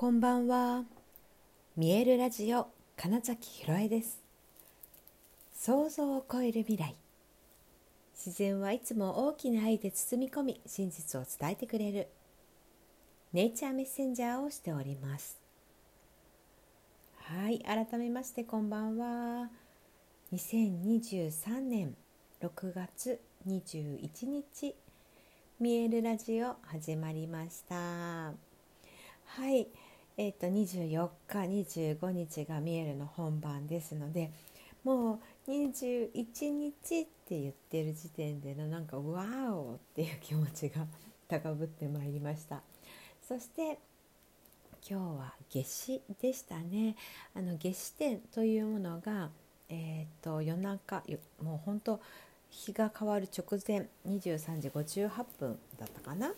[0.00, 0.84] こんばんは。
[1.76, 4.22] 見えるラジオ金崎ひろえです。
[5.52, 6.96] 想像を超える未来。
[8.14, 12.08] 自然はいつも大きな愛で包み込み、真実を伝えてくれる。
[13.34, 15.38] ネイチャーメッセンジャーをしております。
[17.16, 19.50] はい、改めましてこんばんは。
[20.32, 21.94] 2023年
[22.40, 24.74] 6月21日、
[25.60, 28.32] 見えるラジオ始まりました。
[29.36, 29.68] はい、
[30.20, 31.38] えっ、と24日、
[31.78, 34.30] 25日が見えるの本番ですので、
[34.84, 36.10] もう21
[36.50, 40.84] 日って言ってる時点でのなんかワーオっていう気持ちが
[41.26, 42.60] 高ぶってまいりました。
[43.26, 43.78] そして
[44.86, 46.96] 今日は夏至でしたね。
[47.34, 49.30] あの夏至点というものが
[49.70, 51.02] えっ、と夜中
[51.42, 51.98] もう本当
[52.50, 56.34] 日が変わる直前23時58分だったかな。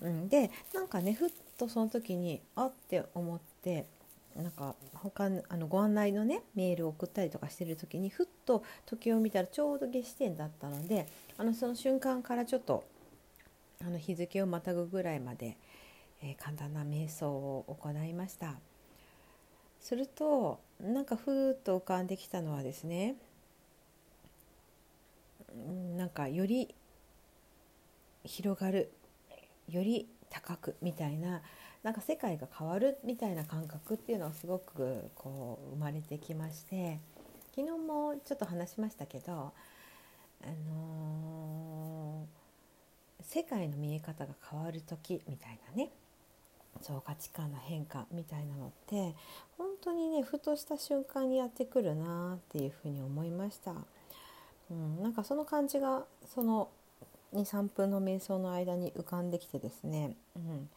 [0.00, 3.86] うん、でなんかねふっとその時にあって思って
[4.36, 11.06] なんか他あのご案内のねメールを送ったりとかしてる時にふっと時を見たらちょうど夏至点だったので
[11.38, 12.84] あのその瞬間からちょっと
[13.80, 15.56] あの日付をまたぐぐらいまで、
[16.22, 18.54] えー、簡単な瞑想を行いました。
[19.80, 23.14] するとなんかふーっと浮かんできたのはですね
[25.96, 26.74] なんかより
[28.24, 28.90] 広がる
[29.68, 30.08] より
[30.42, 31.40] 高くみたいな
[31.82, 36.98] なんか世界が変わるみたいな感覚っていうのがすごくこう生まれてきまして
[37.54, 45.90] 昨日もちょっと話しましたけど、あのー、世界の見え方が変わる時みたいなね
[46.82, 49.14] そう価値観の変化みたいなのって
[49.56, 53.72] 本当にねふとした瞬間にやってくるなっていうふうに思いました。
[54.70, 56.68] うん、なんかその感じがその
[57.36, 60.68] 23分の瞑想の間に浮かんできてですね、うん、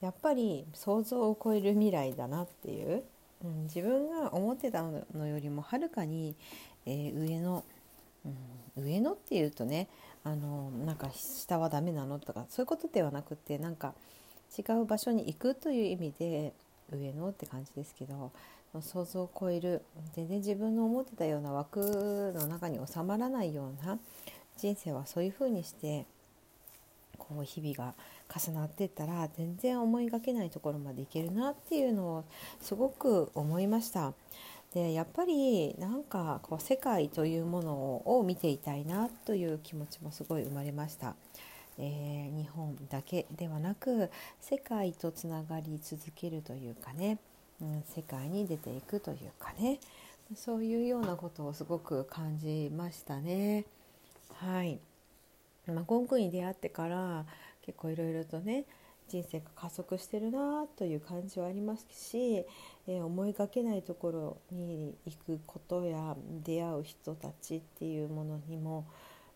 [0.00, 3.02] やっぱり想像を超える未来だなっていう、
[3.44, 6.36] うん、自分が思ってたのよりもはるかに、
[6.84, 7.64] えー、上の、
[8.76, 9.88] うん、上のっていうとね
[10.24, 13.94] あのなんか下はダメなのとかそういうことではなくってなんか
[14.58, 16.52] 違う場所に行くという意味で
[16.92, 18.32] 上のって感じですけど
[18.80, 19.82] 想像を超える。
[20.12, 23.98] 全然自分の思ってたような枠の中に収まらないような
[24.58, 26.06] 人生はそういうふうにして
[27.18, 27.94] こう日々が
[28.34, 32.24] 重なっていったら全然思いがけないところまでいけるなっていうのを
[32.60, 34.12] すごく思いました。
[34.74, 37.72] でやっぱりなんかこう世界というもの
[38.04, 41.14] を見ていたいなという気持ちもすごい生まれました。
[41.78, 47.18] えー、日本だけではなく世界とつながり続けるというかね、
[47.60, 49.78] うん、世界に出ていくというかね
[50.34, 53.64] そういうようなことをすごく感じましたね。
[54.40, 54.80] はい。
[55.66, 57.24] まあ、ゴングに出会ってから
[57.62, 58.64] 結構いろいろとね
[59.08, 62.44] 人生が加速してるなという感じはありますし、
[62.86, 68.86] えー、思いがけないところに行くことや出会う人たちっていうものにも、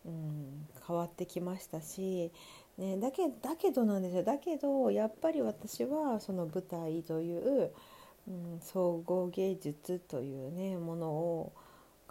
[0.05, 2.32] うん、変わってきましたし、
[2.78, 4.25] ね、だけだけどなんですよ。
[4.25, 7.71] だけどやっぱり私はその舞台という、
[8.28, 11.53] うん、総合芸術というねものを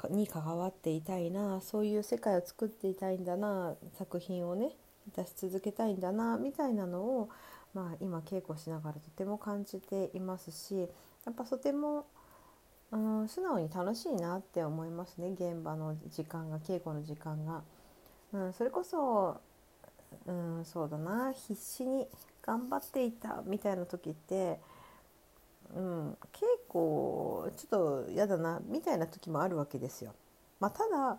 [0.07, 4.71] に関わっていたいなそういう世界を作っていたいんだな作品をね
[5.15, 7.29] 出し続けたいんだなみたいなのを、
[7.73, 10.87] まあ、今稽古しながらとても感じていますし
[11.25, 12.05] やっぱとても、
[12.91, 17.63] うん、素直に楽しいなって思いますね現場の時間が稽古の時間が。
[18.31, 19.41] うん、それこそ、
[20.27, 22.07] うん、そうだな必死に
[22.43, 24.59] 頑張っていたみたいな時って
[25.75, 30.13] うん、稽古ちょっと嫌だなみたいな時もあるわけですよ。
[30.59, 31.17] まあ、ただ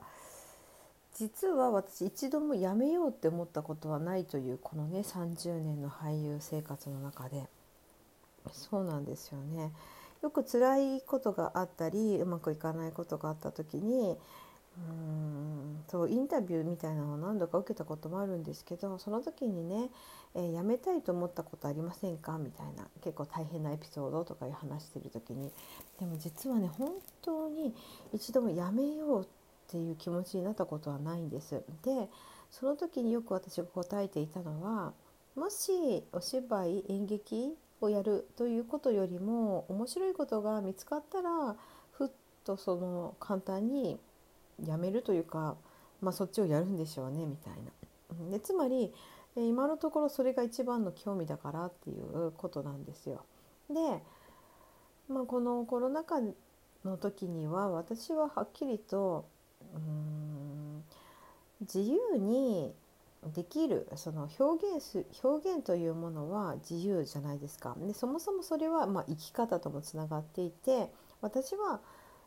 [1.15, 7.47] 実は私一度もやめようって思ったことはないというこのね30年の俳優生活の中で
[8.53, 9.73] そうなんですよね。
[10.23, 14.19] よく辛いことがあったりうまくいかないことがあった時に
[14.79, 19.91] うんそうインタビューみたいなのを何度か受けたこともあるんですけどその時にね、
[20.35, 22.39] えー、辞めたいと思ったことありませんか？
[22.39, 25.51] みたいな結構大変なエピソードとかいう話してる時に
[25.99, 27.75] でも実はね本当に
[28.13, 29.27] 一度も辞めようっ
[29.69, 31.65] ていう気持ちになったことはないんです。
[31.83, 32.09] で
[32.51, 34.93] その時によく私が答えていたのは
[35.35, 41.57] もしお芝居演劇をやるということよりも面白いことが見つかったら
[41.93, 42.11] ふっ
[42.45, 43.99] とその簡単に
[44.67, 45.57] やめるというか、
[46.01, 48.31] まあ、そっちをやるんでしょうねみたいな。
[48.31, 48.93] でつまり
[49.37, 53.25] 今のところそれが一番の興味だからっていうことなんですよ。
[53.69, 54.03] で、
[55.09, 56.21] まあ、このコロナ禍
[56.85, 59.27] の時には私ははっきりと
[59.75, 60.85] うん
[61.61, 62.73] 自由に
[63.35, 67.77] できるその表現す表現というものは自由じゃないですか。
[67.79, 70.91] でそもそもそれはまあ生き方ともつながっていて
[71.21, 71.81] 私は、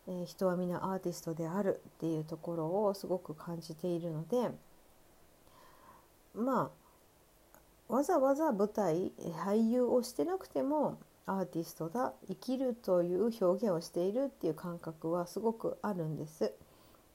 [0.07, 4.51] えー、人は皆アーティストであるっていうところをすごく感じているので
[6.35, 6.71] ま
[7.89, 9.11] あわざわざ舞台
[9.45, 16.53] 俳優をしてなくてもアーティストだ生きるという表現をしているっていう感覚はすごくあるんです。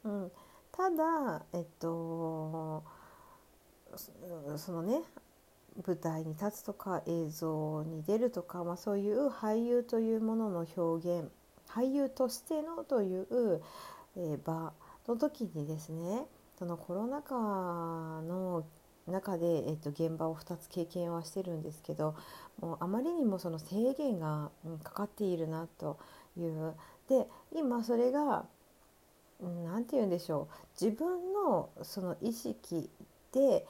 [0.04, 0.30] うん、
[0.72, 2.84] ただえっと
[4.56, 5.02] そのね
[5.86, 11.30] 舞台に立つとか映像に出るとか、まあ、そういう俳優というものの表現
[11.70, 13.62] 俳優としてのという、
[14.16, 14.72] え、場
[15.06, 16.26] の時にですね
[16.58, 18.64] そのコロナ禍の
[19.06, 22.14] 中で、えー、と現場を2つ経験はしてるんですけど
[22.60, 24.50] もうあまりにもその制限が、
[24.82, 25.98] かかっているなと
[26.36, 26.74] いう
[27.08, 28.44] で今それが
[29.40, 32.90] 何て言うんでしょう自分のその意識
[33.32, 33.66] で、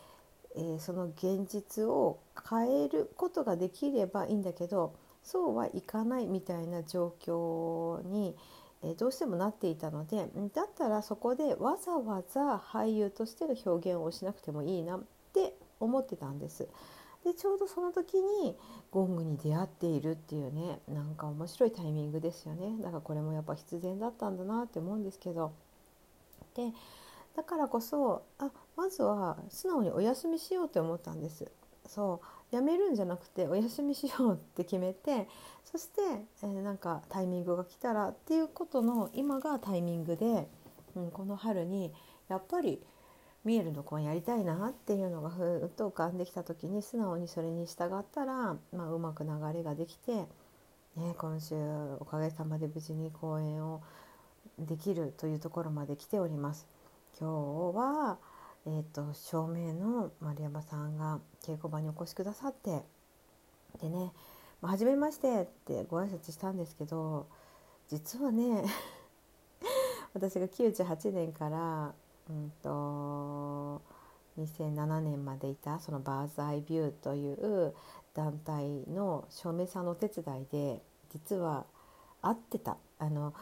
[0.56, 2.18] えー、その現実を
[2.48, 8.36] 変えることができればいいんだけどそうはいかないみたいな状況に、
[8.82, 16.68] え、どうしてもなっていたのでだったらそこでわざわざ俳優としての表現をしなくてもいいなって思ってたんです。
[17.24, 18.56] でちょうどその時に
[18.92, 22.76] ゴングに出会っているっていうねなんか面白いタイミングですよね。
[22.80, 25.52] だからこれもやっぱ必然だったんだなって思うんですけど。
[26.54, 26.72] で
[27.36, 31.50] だからこそあまずは素直にお休みしようって思ったんです。
[31.88, 32.20] そ
[32.52, 35.29] うやめるんじゃなくてお休みしようって決めて
[35.64, 36.00] そして、
[36.43, 40.49] えー、なんかタイミングが来たらっていうことの今がタイミングで、
[40.94, 41.93] うん、この春に
[42.29, 42.81] やっぱり
[43.44, 50.26] ミエルの子やりたいなっていうのがふっと浮かんできた時に素直にそれに従ったら、まあ、うまく流れができて、
[50.96, 51.55] ね、今週
[52.00, 53.82] おかげさまで無事に公演を
[54.58, 56.67] できるというところまで来ております。
[57.19, 58.19] 今日は、
[58.70, 62.82] えーと、照明の丸山さんが稽古場にお越しくださって
[63.80, 64.12] でね
[64.60, 67.28] 「まあ、初めまして」ってご挨拶したんですけど
[67.88, 68.66] 実はね
[70.12, 71.94] 私が98年から、
[72.28, 73.80] うんと、
[74.38, 77.74] 2007年までいたそのバーズアイビューという
[78.12, 81.64] 団体の照明さんのお手伝いで実は
[82.20, 82.76] 会ってた。
[82.98, 83.32] あの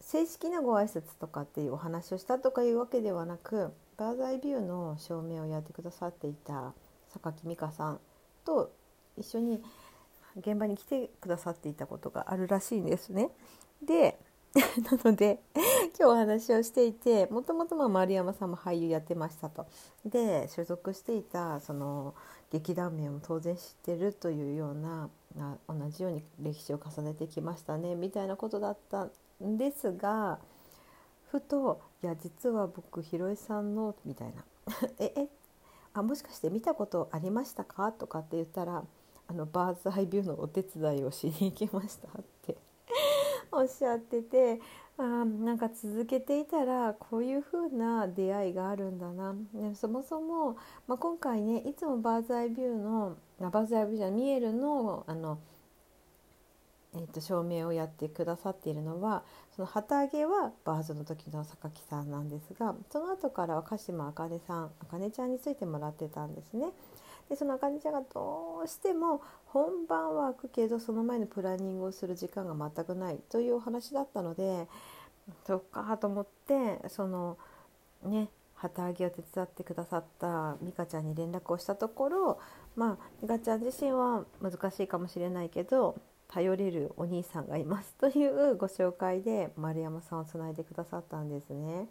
[0.00, 6.72] 正式なご挨拶とかっていうお話をしたとかいうわけではなくバーザイビューの照明をやってくださっていた
[7.12, 8.00] 榊美香さん
[8.44, 8.72] と
[9.16, 9.62] 一緒に
[10.36, 13.30] 現場に来てくださっていたことがあるらしいんですね。
[13.82, 14.18] で
[14.54, 19.66] なので今日お話をしていてもともと丸山さんも俳優やってましたと。
[20.04, 22.14] で所属していたその
[22.50, 25.08] 劇団名も当然知ってるというような
[25.68, 29.08] 同じように歴史を重ねてきましたねみたいなことだった
[29.44, 30.38] んですが
[31.30, 34.44] ふと「いや実は僕ひろえさんの」みたいな
[35.00, 35.28] 「ええ
[35.94, 38.84] あもしかして見たことありましたか?」とかって言ったら
[39.26, 42.58] 「あのバーズアイビューのお手伝いをしに行きました」って。
[43.50, 44.60] おっしゃってて
[44.98, 55.38] あなんか続けていたらこういう風な出会いがあるんだな、ね、そもそも、まあ、今回ねいつもバーズアイビューのバーズアイビューじゃ見えるのあの
[56.96, 59.24] えーと、証明をやってくださっているのは
[59.54, 66.68] その旗揚げはバーズの時の榊さんなんですがその後からは鹿島あかねさんあかねちゃんについてもらってたんですね。
[67.28, 74.68] でそのあかねちゃんがどうしても本番は開くけどその前のプランニングをする時間が全くないというお話だったので
[75.46, 77.38] そっかと思ってその
[78.04, 82.40] ね旗揚げを手伝ってくださった美香ちゃんに連絡をしたところ
[82.76, 85.96] まあ美香ちゃん自身は難しいかもしれないけど
[86.34, 91.86] 頼れるお兄さんがいますというご紹介で丸山さんをつないでくださったんですね。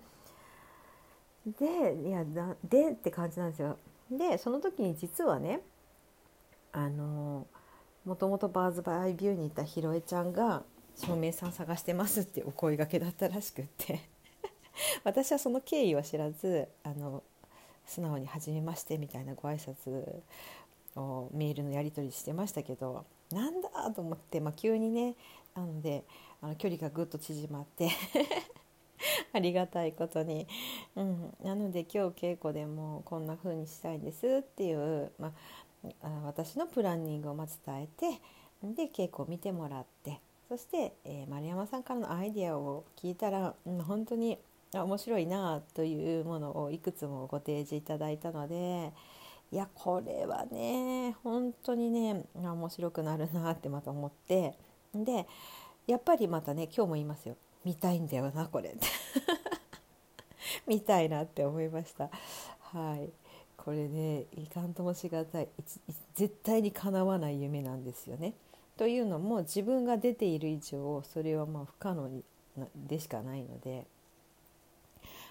[1.46, 2.26] でいや
[2.62, 3.78] でって感じなんですよ。
[4.12, 5.62] でその時に実はね
[6.74, 7.48] あの
[8.04, 10.64] もともとバーズ・バイ・ビューにいたひろえちゃんが
[10.96, 14.02] 「照明さん探してます」ってお声がけだったらしくって
[15.06, 17.24] 私はその経緯は知らずあの
[17.86, 20.22] 素直に「初めまして」みたいなご挨拶
[21.00, 25.16] をメールのやり取りしてましたけどなんだと思って、まあ、急にね
[25.56, 26.04] なので
[26.42, 27.90] あの距離がぐっと縮まって
[29.34, 30.48] ありがたいことに、
[30.96, 35.34] うん、なので今日稽古でもこんな風にしたいんですっていう、ま
[36.02, 38.22] あ、私のプランニングをまず伝えて
[38.64, 44.38] で稽古を見てもらってそして、えー、丸山さんからのアイデアを聞いたら、うん、本当に
[44.74, 48.94] 面白いなというものをいくつもご提示いただいたので。
[49.54, 54.58] いやこれはね本当にね面白くなるなってまた思って。
[54.96, 55.28] で
[55.86, 57.38] やっぱりまたね今日も言いますよ。
[57.64, 58.76] 見たいんだよなこれ
[60.66, 62.10] 見たいなって思いました。
[62.62, 63.12] はい。
[63.56, 65.48] これねいかんともしがたい。
[66.16, 68.34] 絶対にかなわない夢なんですよね。
[68.76, 72.10] というのも自分が出ている以上それはまあ不可能
[72.88, 73.86] でしかないので、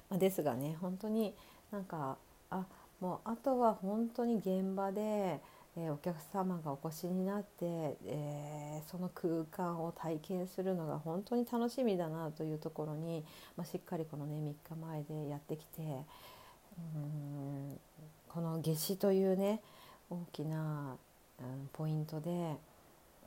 [0.08, 1.34] まあ、ですがね本当に
[1.72, 2.18] なんか
[2.50, 2.66] あ
[3.02, 5.40] もうあとは本当に現場で、
[5.76, 13.24] えー、お客様がお越しになって、えー、その空間を体験するのが本当に楽しみだなというところに、
[13.56, 17.80] まあ、しっかりこのね3日前でやってきてうん
[18.28, 19.60] この夏至というね
[20.08, 20.96] 大きな、
[21.40, 22.54] うん、ポイントで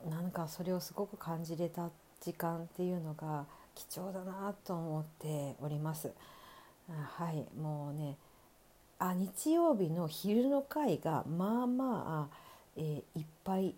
[0.08, 1.90] なんかそれをすごく感じれた
[2.22, 6.10] 時間っていうのが貴重だなと思っております。
[6.88, 8.16] はいもうね
[8.98, 12.36] あ日曜日の昼の会がまあまあ、
[12.76, 13.74] えー、いっぱい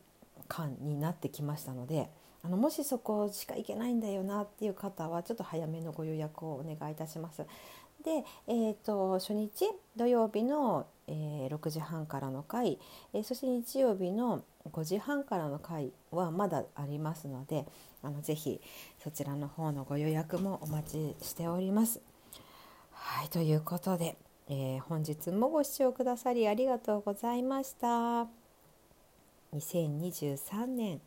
[0.46, 2.08] 感になってきましたので
[2.42, 7.44] あのもしそこしか行けないんだよなっていう方はちょっと早めのご予約をお願いいたします。
[8.04, 12.78] で、えーと、初日土曜日の、えー、6時半からの回、
[13.12, 17.66] えー、そして日曜日の5時半からの回はまだありますので
[18.02, 18.60] あのぜひ
[19.02, 22.00] そちらの方のご予約もお待ちしております。
[22.92, 24.16] はいということで。
[24.50, 28.26] えー、本日もご視聴くださりありがとうございました。
[29.54, 31.00] 2023年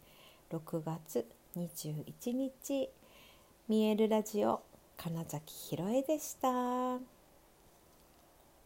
[0.51, 2.89] 6月21日
[3.67, 4.61] 見えるラジオ
[4.95, 6.49] 金崎ひろえでした。
[6.49, 6.99] お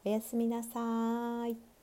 [0.04, 1.75] やすみなさい。